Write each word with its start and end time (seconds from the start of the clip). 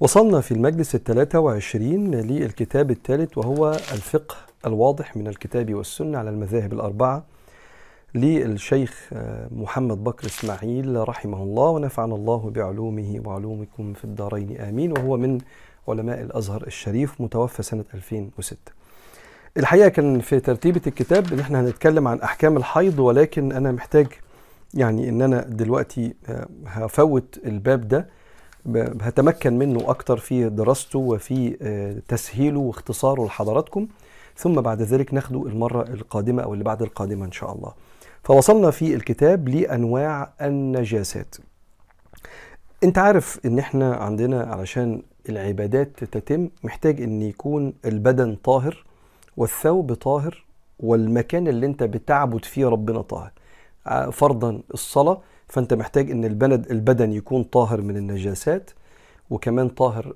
وصلنا 0.00 0.40
في 0.40 0.52
المجلس 0.54 0.94
الثلاثة 0.94 1.38
وعشرين 1.40 2.14
للكتاب 2.14 2.90
الثالث 2.90 3.38
وهو 3.38 3.70
الفقه 3.70 4.36
الواضح 4.66 5.16
من 5.16 5.26
الكتاب 5.28 5.74
والسنة 5.74 6.18
على 6.18 6.30
المذاهب 6.30 6.72
الأربعة 6.72 7.24
للشيخ 8.14 9.08
محمد 9.50 10.04
بكر 10.04 10.26
إسماعيل 10.26 11.08
رحمه 11.08 11.42
الله 11.42 11.68
ونفعنا 11.68 12.14
الله 12.14 12.50
بعلومه 12.54 13.20
وعلومكم 13.24 13.92
في 13.92 14.04
الدارين 14.04 14.60
آمين. 14.60 14.92
وهو 14.98 15.16
من 15.16 15.38
علماء 15.88 16.20
الأزهر 16.20 16.62
الشريف 16.66 17.20
متوفى 17.20 17.62
سنة 17.62 17.84
2006 17.94 18.56
الحقيقة 19.56 19.88
كان 19.88 20.20
في 20.20 20.40
ترتيبة 20.40 20.80
الكتاب 20.86 21.32
إن 21.32 21.40
إحنا 21.40 21.60
هنتكلم 21.60 22.08
عن 22.08 22.20
أحكام 22.20 22.56
الحيض 22.56 22.98
ولكن 22.98 23.52
أنا 23.52 23.72
محتاج 23.72 24.06
يعني 24.74 25.08
إن 25.08 25.22
أنا 25.22 25.40
دلوقتي 25.42 26.14
هفوت 26.66 27.40
الباب 27.44 27.88
ده 27.88 28.06
هتمكن 29.02 29.58
منه 29.58 29.90
أكتر 29.90 30.16
في 30.16 30.48
دراسته 30.48 30.98
وفي 30.98 31.50
تسهيله 32.08 32.60
واختصاره 32.60 33.24
لحضراتكم. 33.24 33.86
ثم 34.36 34.60
بعد 34.60 34.82
ذلك 34.82 35.14
ناخده 35.14 35.42
المرة 35.46 35.82
القادمة 35.82 36.42
أو 36.42 36.52
اللي 36.52 36.64
بعد 36.64 36.82
القادمة 36.82 37.24
إن 37.26 37.32
شاء 37.32 37.52
الله. 37.52 37.72
فوصلنا 38.22 38.70
في 38.70 38.94
الكتاب 38.94 39.48
لأنواع 39.48 40.32
النجاسات. 40.40 41.36
أنت 42.84 42.98
عارف 42.98 43.40
إن 43.44 43.58
إحنا 43.58 43.94
عندنا 43.94 44.42
علشان 44.42 45.02
العبادات 45.28 46.04
تتم 46.04 46.48
محتاج 46.62 47.02
إن 47.02 47.22
يكون 47.22 47.72
البدن 47.84 48.36
طاهر 48.44 48.84
والثوب 49.36 49.94
طاهر 49.94 50.44
والمكان 50.80 51.48
اللي 51.48 51.66
أنت 51.66 51.82
بتعبد 51.82 52.44
فيه 52.44 52.66
ربنا 52.66 53.02
طاهر. 53.02 53.30
فرضا 54.12 54.60
الصلاة 54.74 55.20
فأنت 55.50 55.74
محتاج 55.74 56.10
إن 56.10 56.24
البلد 56.24 56.70
البدن 56.70 57.12
يكون 57.12 57.42
طاهر 57.42 57.80
من 57.80 57.96
النجاسات 57.96 58.70
وكمان 59.30 59.68
طاهر 59.68 60.14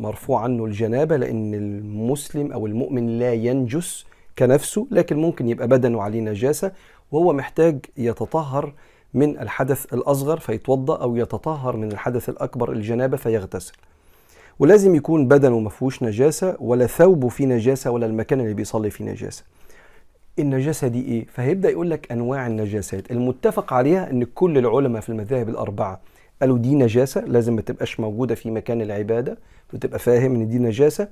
مرفوع 0.00 0.40
عنه 0.40 0.64
الجنابة 0.64 1.16
لأن 1.16 1.54
المسلم 1.54 2.52
أو 2.52 2.66
المؤمن 2.66 3.18
لا 3.18 3.32
ينجس 3.32 4.06
كنفسه 4.38 4.86
لكن 4.90 5.16
ممكن 5.16 5.48
يبقى 5.48 5.68
بدنه 5.68 6.02
عليه 6.02 6.20
نجاسة 6.20 6.72
وهو 7.12 7.32
محتاج 7.32 7.78
يتطهر 7.96 8.72
من 9.14 9.38
الحدث 9.38 9.94
الأصغر 9.94 10.38
فيتوضأ 10.38 11.02
أو 11.02 11.16
يتطهر 11.16 11.76
من 11.76 11.92
الحدث 11.92 12.28
الأكبر 12.28 12.72
الجنابة 12.72 13.16
فيغتسل. 13.16 13.72
ولازم 14.58 14.94
يكون 14.94 15.28
بدنه 15.28 15.58
ما 15.58 15.70
فيهوش 15.70 16.02
نجاسة 16.02 16.56
ولا 16.60 16.86
ثوبه 16.86 17.28
فيه 17.28 17.46
نجاسة 17.46 17.90
ولا 17.90 18.06
المكان 18.06 18.40
اللي 18.40 18.54
بيصلي 18.54 18.90
فيه 18.90 19.04
نجاسة. 19.04 19.44
النجاسة 20.38 20.88
دي 20.88 21.04
إيه؟ 21.04 21.26
فهيبدأ 21.26 21.70
يقول 21.70 21.90
لك 21.90 22.12
أنواع 22.12 22.46
النجاسات. 22.46 23.10
المتفق 23.10 23.72
عليها 23.72 24.10
أن 24.10 24.24
كل 24.24 24.58
العلماء 24.58 25.00
في 25.02 25.08
المذاهب 25.08 25.48
الأربعة 25.48 26.00
قالوا 26.40 26.58
دي 26.58 26.74
نجاسة 26.74 27.20
لازم 27.20 27.54
ما 27.54 27.60
تبقاش 27.60 28.00
موجودة 28.00 28.34
في 28.34 28.50
مكان 28.50 28.80
العبادة 28.82 29.38
وتبقى 29.74 29.98
فاهم 29.98 30.34
إن 30.34 30.48
دي 30.48 30.58
نجاسة 30.58 31.08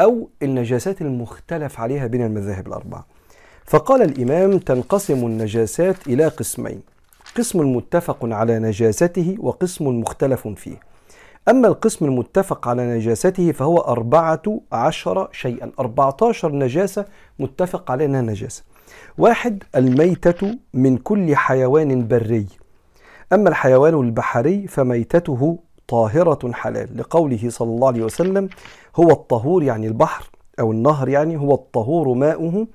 أو 0.00 0.28
النجاسات 0.42 1.02
المختلف 1.02 1.80
عليها 1.80 2.06
بين 2.06 2.26
المذاهب 2.26 2.66
الأربعة. 2.66 3.06
فقال 3.64 4.02
الإمام 4.02 4.58
تنقسم 4.58 5.26
النجاسات 5.26 6.06
إلى 6.06 6.28
قسمين 6.28 6.80
قسم 7.36 7.76
متفق 7.76 8.18
على 8.24 8.58
نجاسته 8.58 9.36
وقسم 9.38 9.86
مختلف 10.00 10.48
فيه. 10.48 10.91
أما 11.48 11.68
القسم 11.68 12.04
المتفق 12.04 12.68
على 12.68 12.96
نجاسته 12.96 13.52
فهو 13.52 13.78
أربعة 13.78 14.42
عشر 14.72 15.28
شيئا. 15.32 15.70
أربعة 15.78 16.16
عشر 16.22 16.52
نجاسة 16.52 17.04
متفق 17.38 17.90
على 17.90 18.04
أنها 18.04 18.20
نجاسة. 18.22 18.62
واحد 19.18 19.62
الميتة 19.76 20.58
من 20.74 20.96
كل 20.96 21.36
حيوان 21.36 22.08
بري. 22.08 22.46
أما 23.32 23.48
الحيوان 23.48 23.94
البحري 23.94 24.66
فميتته 24.66 25.58
طاهرة 25.88 26.52
حلال. 26.52 26.98
لقوله 26.98 27.50
صلى 27.50 27.70
الله 27.70 27.88
عليه 27.88 28.02
وسلم 28.02 28.48
هو 28.96 29.10
الطهور 29.10 29.62
يعني 29.62 29.86
البحر 29.86 30.30
أو 30.60 30.72
النهر 30.72 31.08
يعني 31.08 31.36
هو 31.36 31.54
الطهور 31.54 32.14
ماؤه 32.14 32.66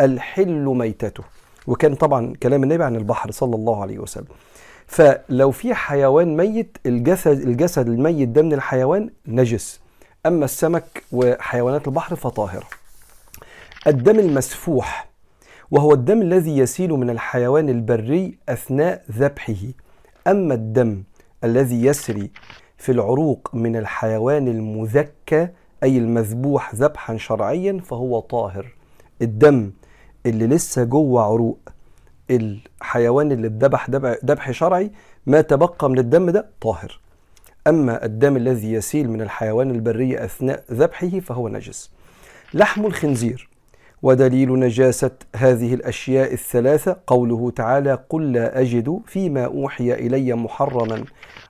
الحل 0.00 0.64
ميتته. 0.64 1.24
وكان 1.66 1.94
طبعا 1.94 2.32
كلام 2.42 2.62
النبي 2.62 2.84
عن 2.84 2.96
البحر 2.96 3.30
صلى 3.30 3.54
الله 3.56 3.82
عليه 3.82 3.98
وسلم. 3.98 4.26
فلو 4.90 5.50
في 5.50 5.74
حيوان 5.74 6.36
ميت 6.36 6.78
الجسد 6.86 7.40
الجسد 7.40 7.88
الميت 7.88 8.28
ده 8.28 8.42
من 8.42 8.52
الحيوان 8.52 9.10
نجس. 9.26 9.80
أما 10.26 10.44
السمك 10.44 11.04
وحيوانات 11.12 11.88
البحر 11.88 12.16
فطاهرة 12.16 12.66
الدم 13.86 14.18
المسفوح 14.18 15.08
وهو 15.70 15.92
الدم 15.92 16.22
الذي 16.22 16.58
يسيل 16.58 16.90
من 16.92 17.10
الحيوان 17.10 17.68
البري 17.68 18.38
أثناء 18.48 19.04
ذبحه. 19.12 19.54
أما 20.26 20.54
الدم 20.54 21.02
الذي 21.44 21.84
يسري 21.84 22.30
في 22.78 22.92
العروق 22.92 23.50
من 23.52 23.76
الحيوان 23.76 24.48
المذكى 24.48 25.48
أي 25.82 25.98
المذبوح 25.98 26.74
ذبحا 26.74 27.16
شرعيا 27.16 27.80
فهو 27.84 28.20
طاهر. 28.20 28.66
الدم 29.22 29.70
اللي 30.26 30.46
لسه 30.46 30.84
جوه 30.84 31.22
عروق 31.22 31.58
الحيوان 32.30 33.32
اللي 33.32 33.46
اتذبح 33.46 33.90
ذبح 34.24 34.50
شرعي 34.50 34.90
ما 35.26 35.40
تبقى 35.40 35.90
من 35.90 35.98
الدم 35.98 36.30
ده 36.30 36.46
طاهر. 36.60 37.00
أما 37.66 38.04
الدم 38.04 38.36
الذي 38.36 38.72
يسيل 38.72 39.10
من 39.10 39.22
الحيوان 39.22 39.70
البري 39.70 40.24
أثناء 40.24 40.64
ذبحه 40.72 41.20
فهو 41.20 41.48
نجس. 41.48 41.90
لحم 42.54 42.86
الخنزير. 42.86 43.50
ودليل 44.02 44.58
نجاسة 44.58 45.10
هذه 45.36 45.74
الأشياء 45.74 46.32
الثلاثة 46.32 46.96
قوله 47.06 47.50
تعالى 47.50 47.98
قل 48.08 48.32
لا 48.32 48.60
أجد 48.60 49.00
فيما 49.06 49.44
أوحي 49.44 49.92
إلي 49.92 50.34
محرما 50.34 51.04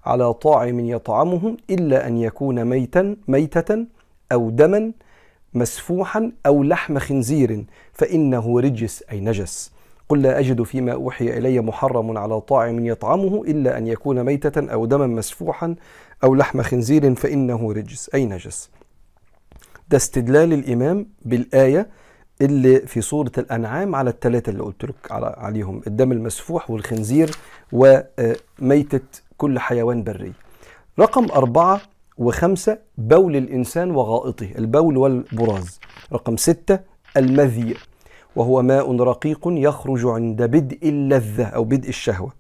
على 0.05 0.35
طاعم 0.35 0.81
يطعمه 0.81 1.57
إلا 1.71 2.07
أن 2.07 2.17
يكون 2.17 2.65
ميتا 2.65 3.17
ميتة 3.29 3.87
أو 4.33 4.51
دما 4.51 4.93
مسفوحا 5.55 6.33
أو 6.47 6.63
لحم 6.63 6.99
خنزير 6.99 7.65
فإنه 7.93 8.61
رجس 8.61 9.05
أي 9.13 9.21
نجس. 9.21 9.73
قل 10.11 10.23
لا 10.23 10.39
أجد 10.39 10.63
فيما 10.63 10.93
أوحي 10.93 11.39
إلي 11.39 11.61
محرم 11.61 12.19
على 12.19 12.41
طاعم 12.41 12.87
يطعمه 12.87 13.43
إلا 13.45 13.79
أن 13.79 13.87
يكون 13.87 14.25
ميتة 14.25 14.73
أو 14.73 14.87
دما 14.87 15.07
مسفوحا 15.07 15.75
أو 16.25 16.35
لحم 16.35 16.63
خنزير 16.63 17.15
فإنه 17.15 17.73
رجس. 17.73 18.11
أي 18.15 18.27
نجس؟ 18.27 18.71
ده 19.89 19.97
استدلال 19.97 20.53
الإمام 20.53 21.07
بالآية 21.25 21.89
اللي 22.41 22.81
في 22.81 23.01
سورة 23.01 23.33
الأنعام 23.39 23.95
على 23.95 24.11
الثلاثة 24.11 24.51
اللي 24.51 24.63
قلت 24.63 24.85
لك 24.85 25.13
عليهم 25.13 25.83
الدم 25.87 26.13
المسفوح 26.13 26.71
والخنزير 26.71 27.31
وميتة 27.73 29.01
كل 29.37 29.59
حيوان 29.59 30.05
بري. 30.05 30.33
رقم 30.99 31.25
أربعة 31.25 31.81
وخمسة 32.19 32.79
بول 32.99 33.37
الإنسان 33.37 33.91
وغائطه 33.91 34.49
البول 34.59 34.97
والبراز. 34.97 35.81
رقم 36.13 36.37
ستة 36.37 36.79
المذي 37.17 37.75
وهو 38.37 38.63
ماء 38.63 38.97
رقيق 38.97 39.41
يخرج 39.47 40.07
عند 40.07 40.43
بدء 40.43 40.89
اللذة 40.89 41.45
أو 41.45 41.65
بدء 41.65 41.89
الشهوة. 41.89 42.33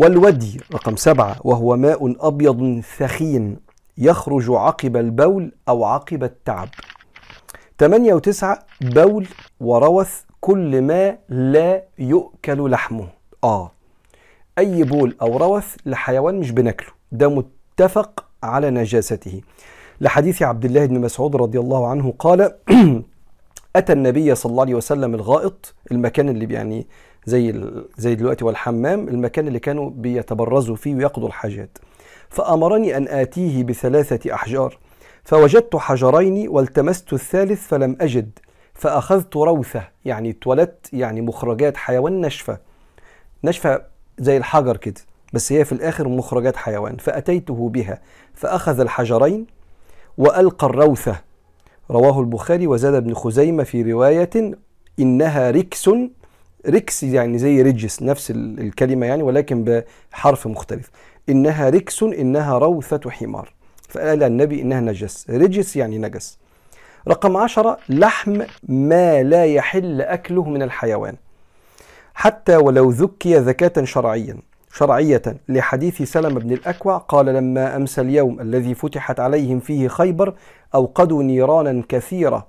والودي 0.00 0.60
رقم 0.74 0.96
سبعة 0.96 1.36
وهو 1.44 1.76
ماء 1.76 2.16
أبيض 2.28 2.80
ثخين 2.98 3.56
يخرج 3.98 4.50
عقب 4.50 4.96
البول 4.96 5.52
أو 5.68 5.84
عقب 5.84 6.24
التعب. 6.24 6.68
ثمانية 7.78 8.14
وتسعة 8.14 8.58
بول 8.80 9.26
وروث 9.60 10.20
كل 10.40 10.82
ما 10.82 11.18
لا 11.28 11.82
يؤكل 11.98 12.70
لحمه. 12.70 13.08
آه 13.44 13.70
أي 14.58 14.82
بول 14.82 15.16
أو 15.22 15.36
روث 15.36 15.76
لحيوان 15.86 16.34
مش 16.34 16.50
بناكله. 16.50 16.90
ده 17.12 17.28
متفق 17.28 18.24
على 18.42 18.70
نجاسته. 18.70 19.40
لحديث 20.00 20.42
عبد 20.42 20.64
الله 20.64 20.86
بن 20.86 21.00
مسعود 21.00 21.36
رضي 21.36 21.58
الله 21.58 21.86
عنه 21.86 22.14
قال 22.18 22.54
أتى 23.76 23.92
النبي 23.92 24.34
صلى 24.34 24.50
الله 24.50 24.62
عليه 24.62 24.74
وسلم 24.74 25.14
الغائط 25.14 25.74
المكان 25.92 26.28
اللي 26.28 26.54
يعني 26.54 26.86
زي 27.26 27.70
زي 27.98 28.14
دلوقتي 28.14 28.44
والحمام 28.44 29.08
المكان 29.08 29.48
اللي 29.48 29.58
كانوا 29.58 29.90
بيتبرزوا 29.90 30.76
فيه 30.76 30.94
ويقضوا 30.94 31.28
الحاجات. 31.28 31.78
فأمرني 32.28 32.96
أن 32.96 33.08
آتيه 33.08 33.64
بثلاثة 33.64 34.34
أحجار. 34.34 34.78
فوجدت 35.24 35.76
حجرين 35.76 36.48
والتمست 36.48 37.12
الثالث 37.12 37.66
فلم 37.66 37.96
أجد. 38.00 38.38
فأخذت 38.74 39.36
روثة 39.36 39.82
يعني 40.04 40.30
اتولدت 40.30 40.88
يعني 40.92 41.20
مخرجات 41.20 41.76
حيوان 41.76 42.20
نشفة 42.20 42.58
نشفة 43.44 43.82
زي 44.18 44.36
الحجر 44.36 44.76
كده 44.76 45.00
بس 45.32 45.52
هي 45.52 45.64
في 45.64 45.72
الآخر 45.72 46.08
مخرجات 46.08 46.56
حيوان. 46.56 46.96
فأتيته 46.96 47.68
بها. 47.68 48.00
فأخذ 48.34 48.80
الحجرين 48.80 49.46
وألقى 50.18 50.66
الروثة. 50.66 51.29
رواه 51.90 52.20
البخاري 52.20 52.66
وزاد 52.66 52.94
ابن 52.94 53.14
خزيمة 53.14 53.64
في 53.64 53.92
رواية 53.92 54.30
إنها 54.98 55.50
ركس 55.50 55.90
ركس 56.68 57.02
يعني 57.02 57.38
زي 57.38 57.62
رجس 57.62 58.02
نفس 58.02 58.30
الكلمة 58.30 59.06
يعني 59.06 59.22
ولكن 59.22 59.82
بحرف 60.12 60.46
مختلف. 60.46 60.90
إنها 61.28 61.70
ركس 61.70 62.02
إنها 62.02 62.58
روثة 62.58 63.10
حمار. 63.10 63.52
فقال 63.88 64.22
النبي 64.22 64.62
إنها 64.62 64.80
نجس. 64.80 65.30
رجس 65.30 65.76
يعني 65.76 65.98
نجس. 65.98 66.38
رقم 67.08 67.36
عشرة 67.36 67.78
لحم 67.88 68.42
ما 68.68 69.22
لا 69.22 69.44
يحل 69.46 70.00
أكله 70.00 70.44
من 70.44 70.62
الحيوان. 70.62 71.16
حتى 72.14 72.56
ولو 72.56 72.90
ذكي 72.90 73.34
ذكاة 73.34 73.84
شرعيا. 73.84 74.36
شرعية 74.72 75.22
لحديث 75.48 76.02
سلم 76.02 76.38
بن 76.38 76.52
الأكوع 76.52 76.96
قال 76.98 77.26
لما 77.26 77.76
أمسى 77.76 78.00
اليوم 78.00 78.40
الذي 78.40 78.74
فتحت 78.74 79.20
عليهم 79.20 79.60
فيه 79.60 79.88
خيبر 79.88 80.34
أوقدوا 80.74 81.22
نيرانا 81.22 81.82
كثيرة. 81.88 82.46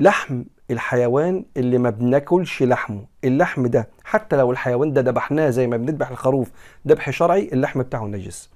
لحم 0.00 0.42
الحيوان 0.70 1.44
اللي 1.56 1.78
ما 1.78 1.90
بناكلش 1.90 2.62
لحمه 2.62 3.04
اللحم 3.24 3.66
ده 3.66 3.88
حتى 4.04 4.36
لو 4.36 4.50
الحيوان 4.52 4.92
ده 4.92 5.00
ذبحناه 5.00 5.50
زي 5.50 5.66
ما 5.66 5.76
بنذبح 5.76 6.10
الخروف 6.10 6.50
ذبح 6.88 7.10
شرعي 7.10 7.48
اللحم 7.52 7.82
بتاعه 7.82 8.04
نجس. 8.06 8.50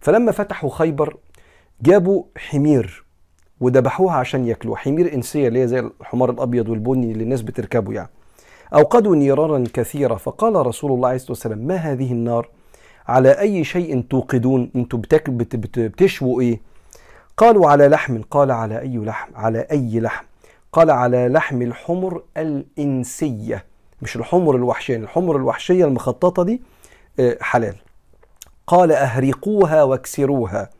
فلما 0.00 0.32
فتحوا 0.32 0.70
خيبر 0.70 1.16
جابوا 1.82 2.24
حمير 2.36 3.04
وذبحوها 3.60 4.14
عشان 4.14 4.46
ياكلوها 4.46 4.78
حمير 4.78 5.14
إنسية 5.14 5.48
اللي 5.48 5.62
هي 5.62 5.68
زي 5.68 5.78
الحمار 6.00 6.30
الأبيض 6.30 6.68
والبني 6.68 7.12
اللي 7.12 7.24
الناس 7.24 7.42
بتركبه 7.42 7.92
يعني. 7.92 8.08
أوقدوا 8.74 9.16
نيرارا 9.16 9.64
كثيره 9.74 10.14
فقال 10.14 10.66
رسول 10.66 10.92
الله 10.92 11.08
عليه 11.08 11.16
الصلاة 11.16 11.32
والسلام 11.32 11.58
ما 11.58 11.76
هذه 11.76 12.12
النار؟ 12.12 12.48
على 13.08 13.30
أي 13.40 13.64
شيء 13.64 14.00
توقدون؟ 14.10 14.70
بت 15.28 15.56
بتشووا 15.78 16.40
إيه؟ 16.40 16.60
قالوا 17.36 17.70
على 17.70 17.88
لحم. 17.88 18.22
قال 18.30 18.50
على 18.50 18.80
أي 18.80 18.96
لحم؟ 18.98 19.30
على 19.36 19.58
أي 19.70 20.00
لحم؟ 20.00 20.24
قال 20.72 20.90
على 20.90 21.28
لحم 21.28 21.62
الحمر 21.62 22.22
الإنسية. 22.36 23.64
مش 24.02 24.16
الحمر 24.16 24.56
الوحشية 24.56 24.96
الحمر 24.96 25.36
الوحشية 25.36 25.84
المخططة 25.84 26.42
دي 26.42 26.62
حلال. 27.40 27.74
قال 28.66 28.92
أهرقوها 28.92 29.82
واكسروها. 29.82 30.70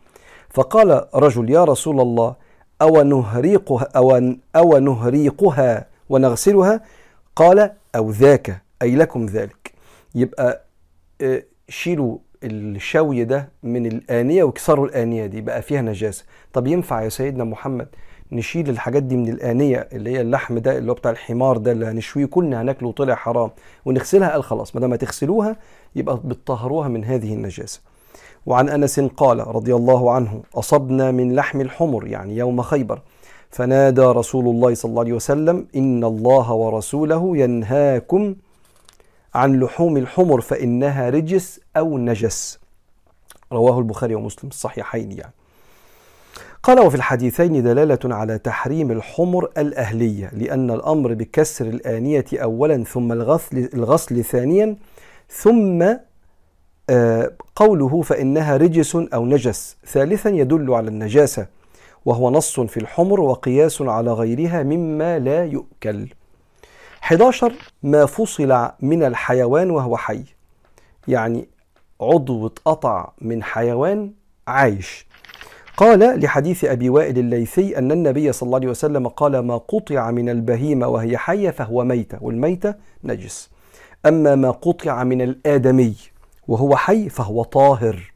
فقال 0.51 1.07
رجل 1.15 1.51
يا 1.51 1.65
رسول 1.65 2.01
الله 2.01 2.35
أو 2.83 3.03
نهريقها 3.03 3.89
أو 4.57 4.79
نهريقها 4.79 5.87
ونغسلها؟ 6.09 6.81
قال 7.37 7.71
أو 7.97 8.11
ذاك 8.11 8.63
أي 8.83 8.97
لكم 8.97 9.27
ذلك. 9.27 9.73
يبقى 10.15 10.65
شيلوا 11.69 12.19
الشوي 12.45 13.25
ده 13.25 13.49
من 13.63 13.87
الآنية 13.87 14.45
واكسروا 14.45 14.87
الآنية 14.87 15.27
دي 15.27 15.41
بقى 15.41 15.63
فيها 15.63 15.83
نجاسة. 15.83 16.25
طب 16.53 16.67
ينفع 16.67 17.03
يا 17.03 17.09
سيدنا 17.09 17.45
محمد 17.45 17.89
نشيل 18.33 18.71
الحاجات 18.71 19.03
دي 19.03 19.17
من 19.17 19.29
الآنية 19.29 19.89
اللي 19.93 20.11
هي 20.11 20.21
اللحم 20.21 20.59
ده 20.59 20.79
اللي 20.79 20.91
هو 20.91 20.95
بتاع 20.95 21.11
الحمار 21.11 21.57
ده 21.57 21.73
اللي 21.73 21.87
هنشويه 21.87 22.27
كلنا 22.27 22.63
هناكله 22.63 22.89
وطلع 22.89 23.15
حرام 23.15 23.51
ونغسلها؟ 23.85 24.31
قال 24.31 24.45
خلاص 24.45 24.75
ما 24.75 24.81
دام 24.81 24.95
تغسلوها 24.95 25.57
يبقى 25.97 26.21
بتطهروها 26.25 26.89
من 26.89 27.05
هذه 27.05 27.35
النجاسة. 27.35 27.81
وعن 28.47 28.69
أنس 28.69 29.01
قال 29.01 29.47
رضي 29.49 29.75
الله 29.75 30.13
عنه 30.13 30.43
أصبنا 30.55 31.11
من 31.11 31.35
لحم 31.35 31.61
الحمر 31.61 32.07
يعني 32.07 32.37
يوم 32.37 32.63
خيبر. 32.63 33.03
فنادى 33.51 34.03
رسول 34.03 34.47
الله 34.47 34.75
صلى 34.75 34.91
الله 34.91 35.03
عليه 35.03 35.13
وسلم 35.13 35.67
إن 35.77 36.05
الله 36.05 36.53
ورسوله 36.53 37.37
ينهاكم 37.37 38.35
عن 39.35 39.61
لحوم 39.61 39.97
الحمر 39.97 40.41
فإنها 40.41 41.11
رجس 41.11 41.61
أو 41.77 41.99
نجس. 41.99 42.59
رواه 43.53 43.79
البخاري 43.79 44.15
ومسلم 44.15 44.51
الصحيحين 44.51 45.13
يعني. 45.13 45.33
قال 46.63 46.81
وفي 46.81 46.95
الحديثين 46.97 47.63
دلالة 47.63 47.99
على 48.05 48.39
تحريم 48.39 48.91
الحمر 48.91 49.51
الأهلية 49.59 50.31
لأن 50.33 50.71
الأمر 50.71 51.15
بكسر 51.15 51.67
الآنية 51.67 52.25
أولا 52.33 52.85
ثم 52.85 53.13
الغسل, 53.13 53.69
الغسل 53.75 54.25
ثانيا 54.25 54.77
ثم 55.31 55.85
قوله 57.57 58.03
فإنها 58.03 58.57
رجس 58.57 58.97
أو 58.97 59.27
نجس. 59.27 59.77
ثالثا 59.87 60.31
يدل 60.31 60.75
على 60.75 60.89
النجاسة. 60.89 61.47
وهو 62.05 62.31
نص 62.31 62.61
في 62.61 62.77
الحمر 62.77 63.21
وقياس 63.21 63.83
على 63.83 64.13
غيرها 64.13 64.63
مما 64.63 65.19
لا 65.19 65.45
يؤكل. 65.45 66.09
11 67.03 67.53
ما 67.83 68.07
فصل 68.07 68.69
من 68.81 69.03
الحيوان 69.03 69.71
وهو 69.71 69.97
حي. 69.97 70.25
يعني 71.09 71.49
عضو 72.01 72.47
اتقطع 72.47 73.13
من 73.21 73.43
حيوان 73.43 74.13
عايش. 74.49 75.07
قال 75.77 76.21
لحديث 76.21 76.65
أبي 76.65 76.89
وائل 76.89 77.19
الليثي 77.19 77.79
أن 77.79 77.93
النبي 77.93 78.33
صلى 78.33 78.47
الله 78.47 78.59
عليه 78.59 78.69
وسلم 78.69 79.09
قال 79.09 79.39
ما 79.39 79.57
قطع 79.57 80.11
من 80.11 80.29
البهيمة 80.29 80.89
وهي 80.89 81.17
حية 81.17 81.51
فهو 81.51 81.85
ميتة 81.85 82.19
والميتة 82.21 82.75
نجس. 83.05 83.51
أما 84.07 84.35
ما 84.35 84.51
قطع 84.51 85.05
من 85.05 85.23
الآدمي 85.23 85.95
وهو 86.49 86.77
حي 86.77 87.09
فهو 87.09 87.43
طاهر. 87.43 88.13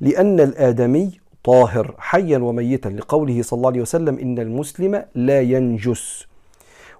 لأن 0.00 0.40
الآدمي 0.40 1.20
طاهر 1.46 1.94
حيا 1.98 2.38
وميتا 2.38 2.88
لقوله 2.88 3.42
صلى 3.42 3.56
الله 3.56 3.70
عليه 3.70 3.80
وسلم 3.80 4.18
إن 4.18 4.38
المسلم 4.38 5.04
لا 5.14 5.40
ينجس. 5.40 6.26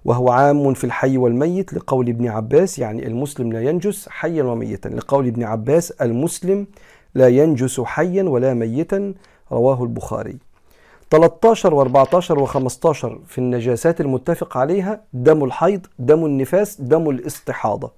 وهو 0.05 0.29
عام 0.29 0.73
في 0.73 0.83
الحي 0.83 1.17
والميت 1.17 1.73
لقول 1.73 2.09
ابن 2.09 2.27
عباس 2.27 2.79
يعني 2.79 3.07
المسلم 3.07 3.53
لا 3.53 3.61
ينجس 3.61 4.09
حيا 4.09 4.43
وميتا 4.43 4.89
لقول 4.89 5.27
ابن 5.27 5.43
عباس 5.43 5.91
المسلم 5.91 6.67
لا 7.15 7.27
ينجس 7.27 7.81
حيا 7.81 8.23
ولا 8.23 8.53
ميتا 8.53 9.13
رواه 9.51 9.83
البخاري. 9.83 10.37
13 11.11 11.85
و14 11.85 12.45
و15 12.45 13.07
في 13.27 13.37
النجاسات 13.37 14.01
المتفق 14.01 14.57
عليها 14.57 15.01
دم 15.13 15.43
الحيض 15.43 15.85
دم 15.99 16.25
النفاس 16.25 16.81
دم 16.81 17.09
الاستحاضة. 17.09 17.91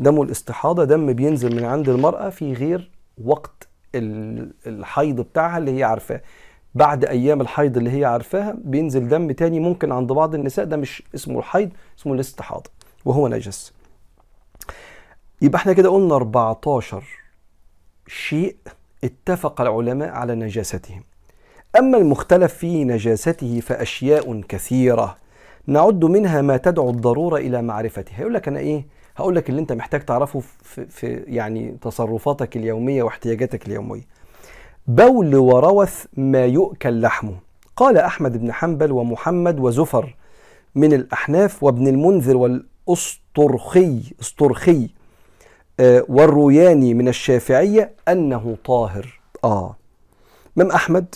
دم 0.00 0.22
الاستحاضة 0.22 0.84
دم 0.84 1.12
بينزل 1.12 1.56
من 1.56 1.64
عند 1.64 1.88
المرأة 1.88 2.28
في 2.30 2.52
غير 2.52 2.90
وقت. 3.24 3.71
الحيض 3.94 5.20
بتاعها 5.20 5.58
اللي 5.58 5.78
هي 5.78 5.84
عارفاه. 5.84 6.20
بعد 6.74 7.04
أيام 7.04 7.40
الحيض 7.40 7.76
اللي 7.76 7.90
هي 8.00 8.04
عارفاها 8.04 8.56
بينزل 8.64 9.08
دم 9.08 9.32
تاني 9.32 9.60
ممكن 9.60 9.92
عند 9.92 10.12
بعض 10.12 10.34
النساء 10.34 10.64
ده 10.64 10.76
مش 10.76 11.02
اسمه 11.14 11.38
الحيض 11.38 11.70
اسمه 11.98 12.14
الاستحاضة 12.14 12.70
وهو 13.04 13.28
نجس. 13.28 13.72
يبقى 15.42 15.58
إحنا 15.58 15.72
كده 15.72 15.88
قلنا 15.88 16.14
14 16.16 17.04
شيء 18.06 18.56
اتفق 19.04 19.60
العلماء 19.60 20.08
على 20.10 20.34
نجاستهم. 20.34 21.02
أما 21.78 21.98
المختلف 21.98 22.54
في 22.54 22.84
نجاسته 22.84 23.60
فأشياء 23.60 24.40
كثيرة 24.40 25.16
نعد 25.66 26.04
منها 26.04 26.42
ما 26.42 26.56
تدعو 26.56 26.90
الضرورة 26.90 27.36
إلى 27.38 27.62
معرفته. 27.62 28.12
هيقول 28.14 28.34
لك 28.34 28.48
أنا 28.48 28.58
إيه؟ 28.60 28.86
هقول 29.16 29.36
لك 29.36 29.50
اللي 29.50 29.60
انت 29.60 29.72
محتاج 29.72 30.04
تعرفه 30.04 30.40
في, 30.62 30.86
في 30.86 31.24
يعني 31.26 31.76
تصرفاتك 31.82 32.56
اليومية 32.56 33.02
واحتياجاتك 33.02 33.66
اليومية. 33.66 34.06
بول 34.86 35.36
وروث 35.36 36.04
ما 36.16 36.44
يؤكل 36.46 37.00
لحمه. 37.00 37.34
قال 37.76 37.98
أحمد 37.98 38.36
بن 38.40 38.52
حنبل 38.52 38.92
ومحمد 38.92 39.60
وزفر 39.60 40.16
من 40.74 40.92
الأحناف 40.92 41.62
وابن 41.62 41.86
المنذر 41.88 42.36
والاسطرخي 42.36 44.02
اسطرخي 44.20 44.88
آه 45.80 46.04
والروياني 46.08 46.94
من 46.94 47.08
الشافعية 47.08 47.92
أنه 48.08 48.56
طاهر. 48.64 49.20
آه. 49.44 49.76
امام 50.58 50.70
أحمد؟ 50.70 51.14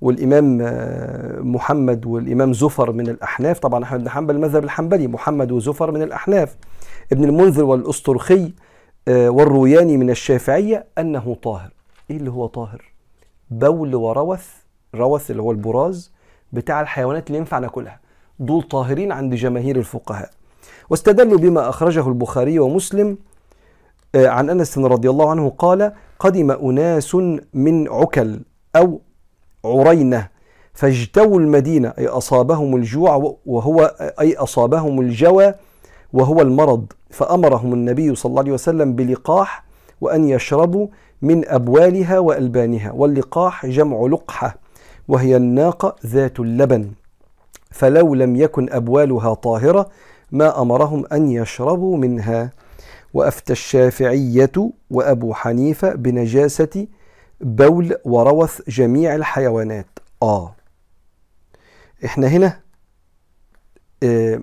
والإمام 0.00 0.58
محمد 1.54 2.06
والإمام 2.06 2.52
زفر 2.52 2.92
من 2.92 3.08
الأحناف. 3.08 3.58
طبعا 3.58 3.84
أحمد 3.84 4.00
بن 4.00 4.08
حنبل 4.08 4.34
المذهب 4.34 4.64
الحنبلي 4.64 5.06
محمد 5.06 5.52
وزفر 5.52 5.90
من 5.90 6.02
الأحناف. 6.02 6.56
ابن 7.12 7.24
المنذر 7.24 7.64
والاسطرخي 7.64 8.52
والروياني 9.08 9.96
من 9.96 10.10
الشافعية 10.10 10.86
أنه 10.98 11.36
طاهر. 11.42 11.72
إيه 12.10 12.16
اللي 12.16 12.30
هو 12.30 12.46
طاهر؟ 12.46 12.92
بول 13.50 13.94
وروث 13.94 14.46
روث 14.94 15.30
اللي 15.30 15.42
هو 15.42 15.50
البراز 15.50 16.12
بتاع 16.52 16.80
الحيوانات 16.80 17.26
اللي 17.26 17.38
ينفع 17.38 17.58
ناكلها 17.58 18.00
دول 18.38 18.62
طاهرين 18.62 19.12
عند 19.12 19.34
جماهير 19.34 19.76
الفقهاء. 19.76 20.30
واستدلوا 20.90 21.38
بما 21.38 21.68
أخرجه 21.68 22.08
البخاري 22.08 22.58
ومسلم 22.58 23.18
عن 24.14 24.50
أنس 24.50 24.78
رضي 24.78 25.10
الله 25.10 25.30
عنه 25.30 25.50
قال 25.50 25.92
قدم 26.18 26.50
أناس 26.50 27.14
من 27.54 27.88
عكل 27.88 28.40
أو 28.76 29.00
عرينة 29.64 30.28
فاجتووا 30.74 31.40
المدينة 31.40 31.92
أي 31.98 32.06
أصابهم 32.06 32.76
الجوع 32.76 33.36
وهو 33.46 33.94
أي 34.20 34.36
أصابهم 34.36 35.00
الجوى 35.00 35.54
وهو 36.12 36.40
المرض. 36.42 36.86
فأمرهم 37.10 37.72
النبي 37.72 38.14
صلى 38.14 38.30
الله 38.30 38.42
عليه 38.42 38.52
وسلم 38.52 38.92
بلقاح 38.92 39.64
وأن 40.00 40.28
يشربوا 40.28 40.86
من 41.22 41.48
أبوالها 41.48 42.18
وألبانها. 42.18 42.92
واللقاح 42.92 43.66
جمع 43.66 44.06
لقحة 44.06 44.56
وهي 45.08 45.36
الناقة 45.36 45.96
ذات 46.06 46.40
اللبن. 46.40 46.90
فلو 47.70 48.14
لم 48.14 48.36
يكن 48.36 48.72
أبوالها 48.72 49.34
طاهرة 49.34 49.88
ما 50.32 50.62
أمرهم 50.62 51.04
أن 51.12 51.30
يشربوا 51.30 51.96
منها. 51.96 52.50
وأفتى 53.14 53.52
الشافعية 53.52 54.52
وأبو 54.90 55.34
حنيفة 55.34 55.94
بنجاسة 55.94 56.86
بول 57.40 57.96
وروث 58.04 58.60
جميع 58.68 59.14
الحيوانات. 59.14 59.98
آه. 60.22 60.54
إحنا 62.04 62.26
هنا 62.26 62.60
آه 64.02 64.40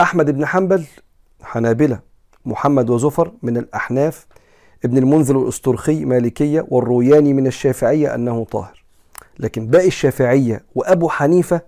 أحمد 0.00 0.30
بن 0.30 0.46
حنبل 0.46 0.84
حنابلة 1.42 2.00
محمد 2.44 2.90
وزفر 2.90 3.32
من 3.42 3.56
الأحناف 3.56 4.26
ابن 4.84 4.98
المنذر 4.98 5.38
الاسطرخي 5.42 6.04
مالكية 6.04 6.66
والروياني 6.68 7.32
من 7.32 7.46
الشافعية 7.46 8.14
أنه 8.14 8.44
طاهر. 8.44 8.84
لكن 9.38 9.66
باقي 9.66 9.86
الشافعية 9.86 10.64
وأبو 10.74 11.08
حنيفة 11.08 11.60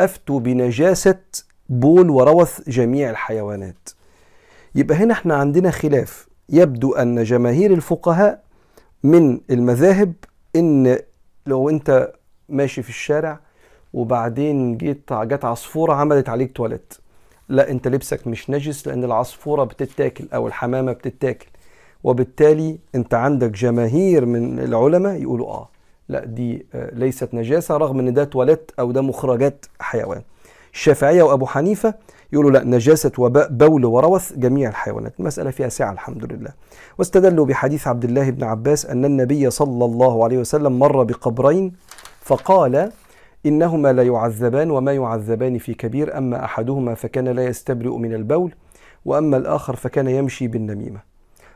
أفتوا 0.00 0.40
بنجاسة 0.40 1.18
بول 1.68 2.10
وروث 2.10 2.68
جميع 2.68 3.10
الحيوانات. 3.10 3.88
يبقى 4.74 4.96
هنا 4.96 5.12
إحنا 5.12 5.34
عندنا 5.34 5.70
خلاف. 5.70 6.28
يبدو 6.48 6.92
أن 6.94 7.22
جماهير 7.24 7.72
الفقهاء 7.72 8.42
من 9.02 9.40
المذاهب 9.50 10.12
إن 10.56 10.98
لو 11.46 11.68
أنت 11.70 12.12
ماشي 12.48 12.82
في 12.82 12.88
الشارع 12.88 13.40
وبعدين 13.92 14.76
جيت 14.76 15.12
جت 15.12 15.44
عصفورة 15.44 15.92
عملت 15.92 16.28
عليك 16.28 16.56
تواليت 16.56 16.94
لا 17.48 17.70
أنت 17.70 17.88
لبسك 17.88 18.26
مش 18.26 18.50
نجس 18.50 18.86
لأن 18.86 19.04
العصفورة 19.04 19.64
بتتاكل 19.64 20.28
أو 20.34 20.46
الحمامة 20.46 20.92
بتتاكل. 20.92 21.46
وبالتالي 22.04 22.78
أنت 22.94 23.14
عندك 23.14 23.50
جماهير 23.50 24.26
من 24.26 24.58
العلماء 24.58 25.22
يقولوا 25.22 25.46
آه 25.48 25.68
لا 26.08 26.24
دي 26.24 26.66
آه، 26.74 26.94
ليست 26.94 27.34
نجاسة 27.34 27.76
رغم 27.76 27.98
أن 27.98 28.14
ده 28.14 28.24
تواليت 28.24 28.70
أو 28.78 28.92
ده 28.92 29.00
مخرجات 29.02 29.66
حيوان. 29.80 30.22
الشافعية 30.72 31.22
وأبو 31.22 31.46
حنيفة 31.46 31.94
يقولوا 32.32 32.50
لا 32.50 32.64
نجاسة 32.64 33.12
وباء 33.18 33.48
بول 33.48 33.84
وروث 33.84 34.32
جميع 34.32 34.68
الحيوانات. 34.68 35.14
المسألة 35.20 35.50
فيها 35.50 35.68
سعة 35.68 35.92
الحمد 35.92 36.32
لله. 36.32 36.50
واستدلوا 36.98 37.46
بحديث 37.46 37.88
عبد 37.88 38.04
الله 38.04 38.30
بن 38.30 38.44
عباس 38.44 38.86
أن 38.86 39.04
النبي 39.04 39.50
صلى 39.50 39.84
الله 39.84 40.24
عليه 40.24 40.38
وسلم 40.38 40.78
مر 40.78 41.02
بقبرين 41.02 41.72
فقال 42.20 42.92
إنهما 43.46 43.92
لا 43.92 44.02
يعذبان 44.02 44.70
وما 44.70 44.92
يعذبان 44.92 45.58
في 45.58 45.74
كبير 45.74 46.18
أما 46.18 46.44
أحدهما 46.44 46.94
فكان 46.94 47.28
لا 47.28 47.44
يستبرئ 47.44 47.96
من 47.96 48.14
البول 48.14 48.54
وأما 49.04 49.36
الآخر 49.36 49.76
فكان 49.76 50.08
يمشي 50.08 50.48
بالنميمة. 50.48 51.00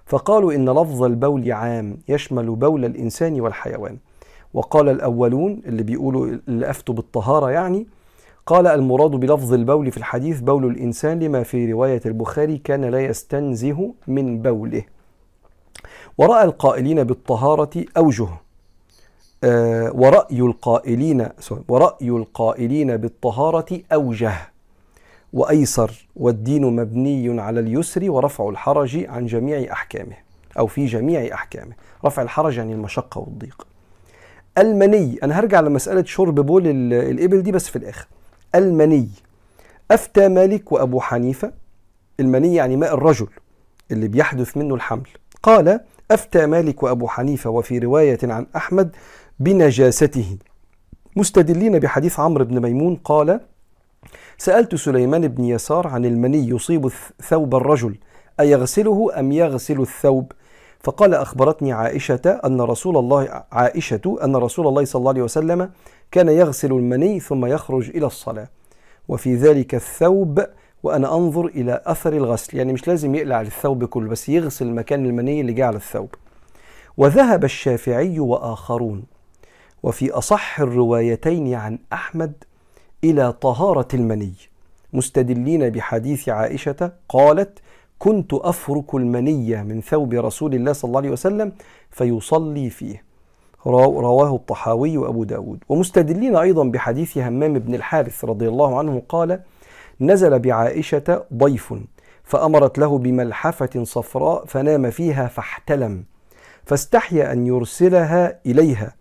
فقالوا 0.06 0.52
إن 0.52 0.68
لفظ 0.70 1.02
البول 1.02 1.52
عام 1.52 1.99
يشمل 2.08 2.54
بول 2.54 2.85
الإنسان 2.85 3.40
والحيوان. 3.40 3.96
وقال 4.54 4.88
الأولون 4.88 5.62
اللي 5.66 5.82
بيقولوا 5.82 6.26
اللي 6.49 6.70
أفتوا 6.70 6.94
بالطهارة 6.94 7.50
يعني 7.50 7.87
قال 8.46 8.66
المراد 8.66 9.10
بلفظ 9.10 9.52
البول 9.52 9.90
في 9.90 9.96
الحديث 9.96 10.40
بول 10.40 10.64
الإنسان 10.64 11.18
لما 11.20 11.42
في 11.42 11.72
رواية 11.72 12.00
البخاري 12.06 12.58
كان 12.58 12.84
لا 12.84 13.04
يستنزه 13.04 13.94
من 14.06 14.42
بوله. 14.42 14.82
ورأى 16.18 16.44
القائلين 16.44 17.04
بالطهارة 17.04 17.84
أوجه. 17.96 18.28
آه 19.44 19.90
ورأي 19.94 20.40
القائلين 20.40 21.28
ورأي 21.68 22.08
القائلين 22.08 22.96
بالطهارة 22.96 23.80
أوجه. 23.92 24.32
وأيسر 25.32 26.06
والدين 26.16 26.76
مبني 26.76 27.40
على 27.40 27.60
اليسر 27.60 28.10
ورفع 28.10 28.48
الحرج 28.48 29.04
عن 29.08 29.26
جميع 29.26 29.72
أحكامه 29.72 30.16
أو 30.58 30.66
في 30.66 30.86
جميع 30.86 31.34
أحكامه 31.34 31.72
رفع 32.04 32.22
الحرج 32.22 32.56
يعني 32.56 32.72
المشقة 32.72 33.18
والضيق. 33.18 33.66
المني 34.58 35.18
أنا 35.22 35.38
هرجع 35.40 35.60
لمسألة 35.60 36.04
شرب 36.04 36.34
بول 36.40 36.66
الإبل 36.92 37.42
دي 37.42 37.52
بس 37.52 37.68
في 37.68 37.76
الآخر. 37.76 38.06
المني. 38.54 39.08
أفتى 39.90 40.28
مالك 40.28 40.72
وأبو 40.72 41.00
حنيفة. 41.00 41.52
المني 42.20 42.54
يعني 42.54 42.76
ماء 42.76 42.94
الرجل 42.94 43.28
اللي 43.90 44.08
بيحدث 44.08 44.56
منه 44.56 44.74
الحمل. 44.74 45.08
قال 45.42 45.80
أفتى 46.10 46.46
مالك 46.46 46.82
وأبو 46.82 47.08
حنيفة 47.08 47.50
وفي 47.50 47.78
رواية 47.78 48.18
عن 48.22 48.46
أحمد 48.56 48.96
بنجاسته. 49.38 50.38
مستدلين 51.16 51.78
بحديث 51.78 52.20
عمرو 52.20 52.44
بن 52.44 52.60
ميمون 52.62 52.96
قال 52.96 53.40
سألت 54.38 54.74
سليمان 54.74 55.28
بن 55.28 55.44
يسار 55.44 55.86
عن 55.86 56.04
المني 56.04 56.48
يصيب 56.48 56.90
ثوب 57.22 57.54
الرجل 57.54 57.96
أيغسله 58.40 59.20
أم 59.20 59.32
يغسل 59.32 59.80
الثوب؟ 59.80 60.32
فقال 60.80 61.14
أخبرتني 61.14 61.73
عائشة 61.73 62.40
أن 62.45 62.61
رسول 62.61 62.97
الله 62.97 63.45
عائشة 63.52 64.18
أن 64.25 64.37
رسول 64.37 64.66
الله 64.66 64.85
صلى 64.85 65.00
الله 65.00 65.11
عليه 65.11 65.23
وسلم 65.23 65.71
كان 66.11 66.28
يغسل 66.28 66.73
المني 66.73 67.21
ثم 67.21 67.47
يخرج 67.47 67.88
إلى 67.88 68.06
الصلاة. 68.06 68.49
وفي 69.09 69.37
ذلك 69.37 69.75
الثوب 69.75 70.47
وأنا 70.83 71.16
أنظر 71.16 71.47
إلى 71.47 71.83
أثر 71.87 72.12
الغسل. 72.12 72.56
يعني 72.56 72.73
مش 72.73 72.88
لازم 72.88 73.14
يقلع 73.14 73.40
الثوب 73.40 73.85
كله 73.85 74.09
بس 74.09 74.28
يغسل 74.28 74.66
مكان 74.66 75.06
المني 75.06 75.40
اللي 75.40 75.52
جه 75.52 75.66
على 75.66 75.76
الثوب. 75.76 76.14
وذهب 76.97 77.45
الشافعي 77.45 78.21
وآخرون. 78.21 79.04
وفي 79.83 80.11
أصح 80.11 80.61
الروايتين 80.61 81.54
عن 81.54 81.78
أحمد 81.92 82.33
إلى 83.04 83.33
طهارة 83.33 83.88
المني. 83.95 84.35
مستدلين 84.92 85.71
بحديث 85.71 86.28
عائشة 86.28 86.92
قالت 87.09 87.59
كنت 87.98 88.34
أفرك 88.34 88.94
المنية 88.94 89.62
من 89.62 89.80
ثوب 89.80 90.14
رسول 90.14 90.54
الله 90.54 90.72
صلى 90.72 90.88
الله 90.88 91.00
عليه 91.00 91.10
وسلم 91.10 91.52
فيصلي 91.90 92.70
فيه. 92.70 93.02
رواه 93.66 94.34
الطحاوي 94.36 94.98
وأبو 94.98 95.24
داود. 95.24 95.64
ومستدلين 95.68 96.36
أيضا 96.36 96.64
بحديث 96.64 97.18
همام 97.18 97.58
بن 97.58 97.74
الحارث 97.74 98.24
رضي 98.24 98.48
الله 98.48 98.78
عنه 98.78 99.02
قال 99.08 99.40
نزل 100.00 100.38
بعائشة 100.38 101.24
ضيف 101.34 101.74
فأمرت 102.24 102.78
له 102.78 102.98
بملحفة 102.98 103.84
صفراء 103.84 104.44
فنام 104.46 104.90
فيها 104.90 105.26
فاحتلم 105.26 106.04
فاستحيا 106.64 107.32
أن 107.32 107.46
يرسلها 107.46 108.38
إليها 108.46 108.94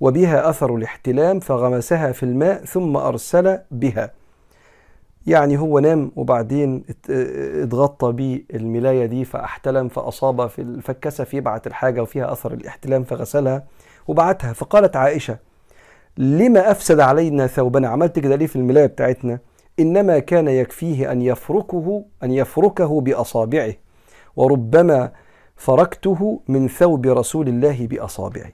وبها 0.00 0.50
أثر 0.50 0.76
الاحتلام 0.76 1.40
فغمسها 1.40 2.12
في 2.12 2.22
الماء 2.22 2.64
ثم 2.64 2.96
أرسل 2.96 3.58
بها. 3.70 4.10
يعني 5.26 5.58
هو 5.58 5.78
نام 5.78 6.12
وبعدين 6.16 6.84
اتغطى 7.10 8.12
بالملاية 8.12 9.06
دي 9.06 9.24
فاحتلم 9.24 9.88
فأصاب 9.88 10.46
في 10.46 10.80
فكسف 10.82 11.34
يبعت 11.34 11.66
الحاجة 11.66 12.02
وفيها 12.02 12.32
أثر 12.32 12.52
الاحتلام 12.52 13.04
فغسلها 13.04 13.64
وبعتها. 14.08 14.52
فقالت 14.52 14.96
عائشة 14.96 15.38
لما 16.18 16.70
أفسد 16.70 17.00
علينا 17.00 17.46
ثوبنا؟ 17.46 17.88
عملت 17.88 18.18
كده 18.18 18.36
ليه 18.36 18.46
في 18.46 18.56
الملاية 18.56 18.86
بتاعتنا؟ 18.86 19.38
إنما 19.80 20.18
كان 20.18 20.48
يكفيه 20.48 21.12
أن 21.12 21.22
يفركه 21.22 22.04
أن 22.22 22.30
يفركه 22.32 23.00
بأصابعه 23.00 23.72
وربما 24.36 25.12
فركته 25.56 26.40
من 26.48 26.68
ثوب 26.68 27.06
رسول 27.06 27.48
الله 27.48 27.86
بأصابعه. 27.86 28.50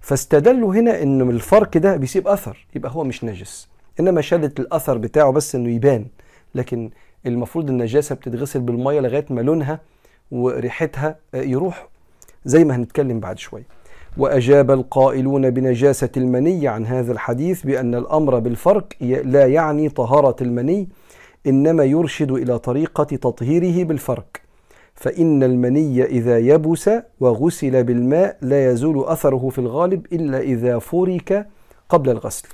فاستدلوا 0.00 0.74
هنا 0.74 1.02
إن 1.02 1.30
الفرك 1.30 1.76
ده 1.78 1.96
بيسيب 1.96 2.28
أثر 2.28 2.66
يبقى 2.74 2.92
هو 2.94 3.04
مش 3.04 3.24
نجس. 3.24 3.69
إنما 4.00 4.20
شالت 4.20 4.60
الأثر 4.60 4.98
بتاعه 4.98 5.30
بس 5.30 5.54
إنه 5.54 5.68
يبان. 5.70 6.06
لكن 6.54 6.90
المفروض 7.26 7.68
النجاسه 7.70 8.14
بتتغسل 8.14 8.60
بالمية 8.60 9.00
لغاية 9.00 9.24
ما 9.30 9.40
لونها 9.40 9.80
وريحتها 10.30 11.16
يروح 11.34 11.88
زي 12.44 12.64
ما 12.64 12.76
هنتكلم 12.76 13.20
بعد 13.20 13.38
شوية 13.38 13.64
وأجاب 14.16 14.70
القائلون 14.70 15.50
بنجاسة 15.50 16.08
المني 16.16 16.68
عن 16.68 16.86
هذا 16.86 17.12
الحديث 17.12 17.62
بأن 17.62 17.94
الأمر 17.94 18.38
بالفرك 18.38 18.96
لا 19.24 19.46
يعني 19.46 19.88
طهارة 19.88 20.36
المني 20.40 20.88
إنما 21.46 21.84
يرشد 21.84 22.30
إلى 22.30 22.58
طريقة 22.58 23.04
تطهيره 23.04 23.84
بالفرك 23.84 24.40
فإن 24.94 25.42
المني 25.42 26.04
إذا 26.04 26.38
يبس 26.38 26.90
وغسل 27.20 27.84
بالماء 27.84 28.36
لا 28.42 28.70
يزول 28.70 29.04
أثره 29.04 29.48
في 29.48 29.58
الغالب 29.58 30.06
إلا 30.12 30.40
إذا 30.40 30.78
فرك 30.78 31.46
قبل 31.88 32.10
الغسل. 32.10 32.48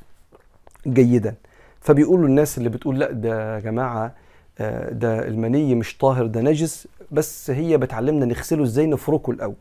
جيدا. 0.87 1.35
فبيقولوا 1.81 2.29
الناس 2.29 2.59
اللي 2.59 2.69
بتقول 2.69 2.99
لا 2.99 3.11
ده 3.13 3.55
يا 3.55 3.61
جماعة 3.61 4.15
آه، 4.59 4.91
ده 4.93 5.29
المني 5.29 5.75
مش 5.75 5.99
طاهر 5.99 6.27
ده 6.27 6.41
نجس. 6.41 6.89
بس 7.11 7.51
هي 7.51 7.79
بتعلمنا 7.79 8.27
نغسله 8.27 8.63
إزاي؟ 8.63 8.87
نفركه 8.87 9.31
الأول. 9.31 9.55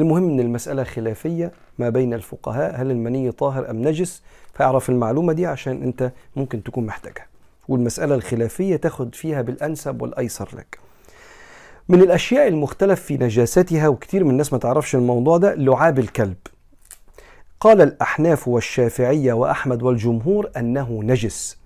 المهم 0.00 0.28
إن 0.30 0.40
المسألة 0.40 0.84
خلافية 0.84 1.52
ما 1.78 1.88
بين 1.88 2.14
الفقهاء 2.14 2.80
هل 2.82 2.90
المني 2.90 3.32
طاهر 3.32 3.70
أم 3.70 3.88
نجس؟ 3.88 4.22
فاعرف 4.54 4.90
المعلومة 4.90 5.32
دي 5.32 5.46
عشان 5.46 5.82
أنت 5.82 6.12
ممكن 6.36 6.62
تكون 6.62 6.86
محتاجها. 6.86 7.26
والمسألة 7.68 8.14
الخلافية 8.14 8.76
تاخد 8.76 9.14
فيها 9.14 9.42
بالأنسب 9.42 10.02
والأيسر 10.02 10.48
لك. 10.56 10.78
من 11.88 12.00
الأشياء 12.00 12.48
المختلف 12.48 13.00
في 13.00 13.16
نجاستها 13.16 13.88
وكثير 13.88 14.24
من 14.24 14.30
الناس 14.30 14.52
ما 14.52 14.58
تعرفش 14.58 14.94
الموضوع 14.94 15.36
ده 15.38 15.54
لعاب 15.54 15.98
الكلب. 15.98 16.36
قال 17.60 17.80
الأحناف 17.82 18.48
والشافعية 18.48 19.32
وأحمد 19.32 19.82
والجمهور 19.82 20.50
أنه 20.56 21.00
نجس. 21.02 21.58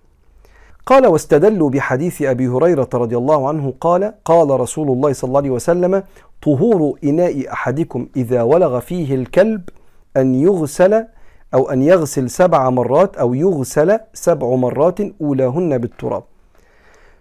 قال 0.86 1.06
واستدلوا 1.06 1.70
بحديث 1.70 2.22
أبي 2.22 2.48
هريرة 2.48 2.88
رضي 2.94 3.16
الله 3.16 3.48
عنه 3.48 3.74
قال 3.80 4.14
قال 4.24 4.60
رسول 4.60 4.90
الله 4.90 5.12
صلى 5.12 5.28
الله 5.28 5.38
عليه 5.40 5.50
وسلم 5.50 6.02
طهور 6.42 6.98
إناء 7.04 7.52
أحدكم 7.52 8.08
إذا 8.16 8.42
ولغ 8.42 8.80
فيه 8.80 9.14
الكلب 9.14 9.68
أن 10.16 10.34
يغسل 10.34 11.04
أو 11.54 11.70
أن 11.70 11.82
يغسل 11.82 12.30
سبع 12.30 12.70
مرات 12.70 13.16
أو 13.16 13.34
يغسل 13.34 13.98
سبع 14.14 14.54
مرات 14.54 15.00
أولاهن 15.20 15.78
بالتراب. 15.78 16.22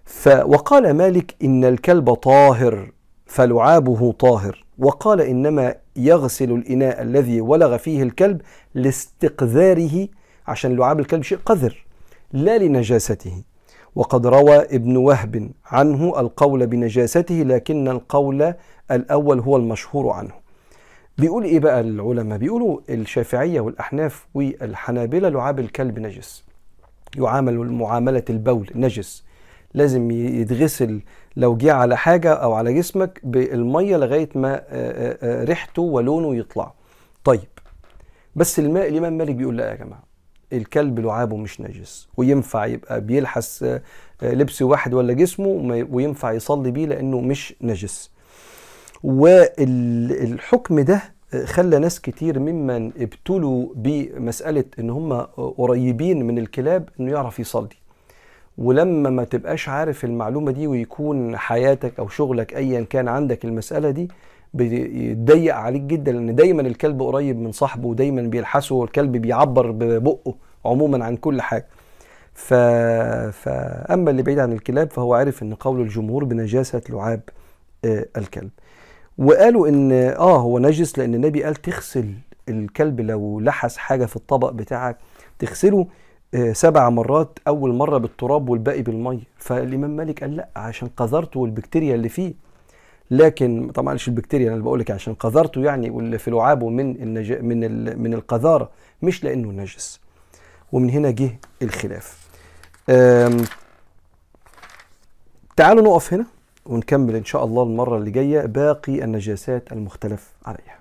ف 0.06 0.28
وقال 0.28 0.94
مالك 0.94 1.36
إن 1.44 1.66
الكلب 1.66 2.14
طاهر 2.14 2.92
فلعابه 3.26 4.12
طاهر. 4.12 4.66
وقال 4.82 5.22
إنما 5.22 5.76
يغسل 5.96 6.52
الإناء 6.52 7.02
الذي 7.02 7.42
ولغ 7.42 7.78
فيه 7.78 8.04
الكلب 8.04 8.42
لاستقذاره 8.76 10.08
عشان 10.48 10.76
لعاب 10.76 11.00
الكلب 11.00 11.24
شيء 11.24 11.38
قذر 11.46 11.86
لا 12.34 12.58
لنجاسته. 12.58 13.44
وقد 13.96 14.28
روى 14.28 14.56
ابن 14.56 14.98
وهب 14.98 15.50
عنه 15.66 16.20
القول 16.20 16.68
بنجاسته 16.68 17.36
لكن 17.36 17.88
القول 17.88 18.54
الأول 18.92 19.40
هو 19.40 19.58
المشهور 19.58 20.10
عنه. 20.10 20.32
بيقول 21.18 21.44
إيه 21.44 21.60
بقى 21.60 21.80
العلماء؟ 21.80 22.38
بيقولوا 22.38 22.80
الشافعية 22.90 23.62
والأحناف 23.62 24.28
والحنابلة 24.34 25.30
لعاب 25.30 25.60
الكلب 25.60 26.00
نجس. 26.00 26.44
يعامل 27.18 27.72
معاملة 27.72 28.24
البول 28.30 28.70
نجس. 28.76 29.24
لازم 29.74 30.12
يتغسل 30.12 31.02
لو 31.36 31.58
جه 31.58 31.74
على 31.74 31.98
حاجة 31.98 32.34
أو 32.34 32.54
على 32.54 32.74
جسمك 32.74 33.20
بالمية 33.24 33.98
لغاية 33.98 34.30
ما 34.36 34.54
آه، 34.56 34.62
آه، 34.70 35.18
آه، 35.22 35.44
ريحته 35.44 35.82
ولونه 35.82 36.36
يطلع. 36.36 36.74
طيب 37.24 37.50
بس 38.36 38.60
الماء 38.60 38.88
الإمام 38.88 39.18
مالك 39.18 39.36
بيقول 39.36 39.58
لا 39.58 39.70
يا 39.70 39.76
جماعة 39.76 40.04
الكلب 40.54 41.00
لعابه 41.00 41.38
مش 41.38 41.62
نجس 41.62 42.08
وينفع 42.18 42.66
يبقى 42.66 43.02
بيلحس 43.02 43.66
لبس 44.22 44.62
واحد 44.62 44.94
ولا 44.94 45.14
جسمه 45.14 45.48
وينفع 45.92 46.32
يصلي 46.32 46.72
بيه 46.72 46.86
لأنه 46.86 47.22
مش 47.22 47.54
نجس. 47.62 48.12
والحكم 49.04 50.80
ده 50.80 51.02
خلى 51.46 51.80
ناس 51.80 52.02
كتير 52.02 52.40
ممن 52.40 52.92
ابتلوا 52.98 53.68
بمسألة 53.76 54.64
إن 54.80 54.90
هم 54.90 55.14
قريبين 55.58 56.26
من 56.26 56.38
الكلاب 56.38 56.90
إنه 57.00 57.12
يعرف 57.12 57.40
يصلي. 57.40 57.81
ولما 58.62 59.10
ما 59.10 59.24
تبقاش 59.24 59.70
عارف 59.70 60.06
المعلومة 60.06 60.52
دي 60.52 60.68
ويكون 60.68 61.38
حياتك 61.38 62.00
أو 62.00 62.08
شغلك 62.08 62.56
ايا 62.56 62.82
كان 62.82 63.08
عندك 63.08 63.46
المسألة 63.46 63.90
دي 63.92 64.08
بيضيق 64.54 65.56
عليك 65.56 65.82
جدا 65.82 66.12
لأن 66.12 66.36
دايما 66.36 66.62
الكلب 66.62 67.02
قريب 67.02 67.40
من 67.40 67.52
صاحبه 67.52 67.88
ودايما 67.88 68.22
بيلحسه 68.22 68.76
والكلب 68.76 69.12
بيعبر 69.12 69.72
ببقه 69.72 70.36
عموما 70.66 71.06
عن 71.06 71.16
كل 71.18 71.42
حاجة. 71.42 71.66
ف... 72.34 72.54
فأما 73.34 74.12
اللي 74.12 74.24
بعيد 74.24 74.40
عن 74.40 74.52
الكلاب 74.54 74.92
فهو 74.92 75.14
عارف 75.14 75.44
إن 75.44 75.54
قول 75.54 75.82
الجمهور 75.82 76.24
بنجاسة 76.24 76.82
لعاب 76.90 77.22
آه، 77.86 78.06
الكلب. 78.18 78.50
وقالوا 79.18 79.68
إن 79.68 79.92
آه 79.92 80.38
هو 80.38 80.60
نجس 80.60 80.98
لأن 81.00 81.16
النبي 81.16 81.44
قال 81.44 81.56
تغسل 81.56 82.14
الكلب 82.50 83.02
لو 83.02 83.40
لحس 83.40 83.78
حاجة 83.78 84.06
في 84.06 84.16
الطبق 84.16 84.50
بتاعك 84.50 84.98
تغسله 85.40 85.88
سبع 86.52 86.90
مرات 86.90 87.40
أول 87.48 87.74
مرة 87.74 87.98
بالتراب 87.98 88.50
والباقي 88.50 88.82
بالمية. 88.82 89.20
فالإمام 89.38 89.96
مالك 89.96 90.22
قال 90.22 90.36
لا 90.36 90.48
عشان 90.56 90.88
قذرته 90.98 91.40
والبكتيريا 91.40 91.96
اللي 91.96 92.10
فيه. 92.10 92.34
لكن 93.12 93.72
طبعا 93.74 93.94
مش 93.94 94.08
البكتيريا 94.08 94.54
أنا 94.54 94.62
بقول 94.62 94.80
لك 94.80 94.92
عشان 94.92 95.14
قذرته 95.14 95.62
يعني 95.62 95.90
واللي 95.90 96.18
في 96.18 96.32
لعابه 96.32 96.70
من 96.70 96.96
النج... 96.96 97.32
من 97.32 97.64
ال... 97.64 98.00
من 98.00 98.14
القذارة 98.14 98.70
مش 99.02 99.24
لأنه 99.24 99.52
نجس. 99.52 100.00
ومن 100.72 100.90
هنا 100.90 101.12
جه 101.12 101.40
الخلاف. 101.62 102.28
آم، 102.90 103.38
تعالوا 105.58 105.84
نقف 105.84 106.14
هنا 106.14 106.26
ونكمل 106.66 107.16
إن 107.16 107.26
شاء 107.26 107.44
الله 107.46 107.64
المرة 107.64 107.98
اللي 107.98 108.12
جاية 108.12 108.46
باقي 108.46 109.04
النجاسات 109.04 109.72
المختلف 109.72 110.32
عليها. 110.46 110.81